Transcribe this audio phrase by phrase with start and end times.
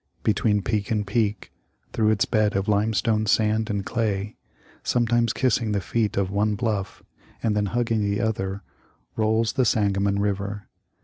[0.23, 1.51] Between peak and peak,
[1.93, 4.35] through its bed of limestone, sand, and clay,
[4.81, 7.03] sometimes kissing the feet of one bluff
[7.43, 8.07] and then 78 THE LIFE OF LINCOLN.
[8.07, 8.63] hugging the other,
[9.15, 10.67] rolls the Sangamon river.